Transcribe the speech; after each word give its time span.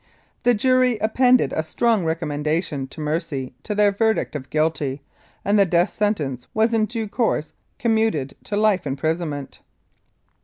The 0.41 0.55
jury 0.55 0.97
appended 0.97 1.53
a 1.53 1.61
"strong 1.61 2.03
recommendation 2.05 2.87
to 2.87 2.99
mercy" 2.99 3.53
to 3.65 3.75
their 3.75 3.91
verdict 3.91 4.35
of 4.35 4.49
guilty, 4.49 5.03
and 5.45 5.59
the 5.59 5.63
death 5.67 5.93
sentence 5.93 6.47
was 6.55 6.73
in 6.73 6.87
due 6.87 7.07
course 7.07 7.53
commuted 7.77 8.33
to 8.45 8.57
life 8.57 8.87
imprisonment. 8.87 9.59